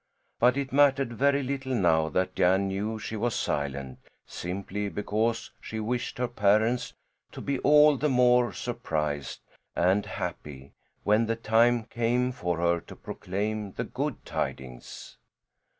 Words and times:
But 0.39 0.57
it 0.57 0.73
mattered 0.73 1.13
very 1.13 1.43
little 1.43 1.75
now 1.75 2.09
that 2.09 2.33
Jan 2.33 2.69
knew 2.69 2.97
she 2.97 3.15
was 3.15 3.35
silent 3.35 3.99
simply 4.25 4.89
because 4.89 5.51
she 5.61 5.79
wished 5.79 6.17
her 6.17 6.27
parents 6.27 6.95
to 7.33 7.39
be 7.39 7.59
all 7.59 7.97
the 7.97 8.09
more 8.09 8.51
surprised 8.51 9.41
and 9.75 10.07
happy 10.07 10.73
when 11.03 11.27
the 11.27 11.35
time 11.35 11.83
came 11.83 12.31
for 12.31 12.57
her 12.57 12.81
to 12.81 12.95
proclaim 12.95 13.73
the 13.73 13.83
good 13.83 14.25
tidings. 14.25 15.17